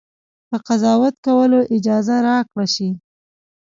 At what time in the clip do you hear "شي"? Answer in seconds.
2.73-2.89